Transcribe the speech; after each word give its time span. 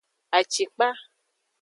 Acikpa. 0.37 0.87